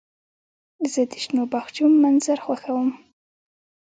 زه 0.91 1.01
د 1.11 1.13
شنو 1.23 1.43
باغچو 1.51 1.85
منظر 2.03 2.37
خوښوم. 2.45 2.89